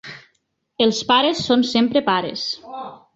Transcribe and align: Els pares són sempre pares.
Els 0.85 1.01
pares 1.11 1.43
són 1.49 1.65
sempre 1.73 2.03
pares. 2.09 2.47